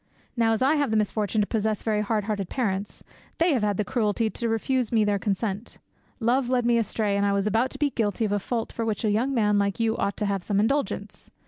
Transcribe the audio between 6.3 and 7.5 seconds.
led me astray, and I was